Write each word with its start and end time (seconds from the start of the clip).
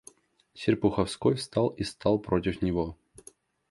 Серпуховской 0.55 1.35
встал 1.35 1.67
и 1.69 1.83
стал 1.83 2.17
против 2.17 2.63
него. 2.63 2.97